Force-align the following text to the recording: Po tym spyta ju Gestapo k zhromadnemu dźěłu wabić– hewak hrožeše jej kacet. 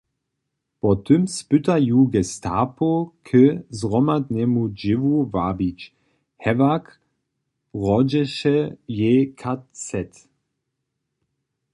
Po 0.81 0.95
tym 0.95 1.27
spyta 1.27 1.75
ju 1.87 1.99
Gestapo 2.13 2.89
k 3.27 3.29
zhromadnemu 3.79 4.61
dźěłu 4.79 5.15
wabić– 5.33 5.79
hewak 6.43 6.85
hrožeše 7.71 8.55
jej 9.01 9.21
kacet. 9.41 10.11